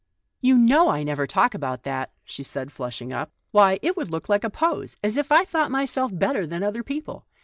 "You 0.41 0.57
know 0.57 0.89
I 0.89 1.03
never 1.03 1.27
talk 1.27 1.53
about 1.53 1.83
that," 1.83 2.09
she 2.23 2.41
said, 2.41 2.71
flushing 2.71 3.13
up." 3.13 3.31
Why, 3.51 3.77
it 3.83 3.95
would 3.95 4.09
look 4.09 4.27
like 4.29 4.43
a 4.43 4.49
pose— 4.49 4.97
as 5.03 5.15
if 5.15 5.31
I 5.31 5.45
thought 5.45 5.69
myself 5.69 6.11
better 6.11 6.47
than 6.47 6.63
other 6.63 6.81
people. 6.81 7.27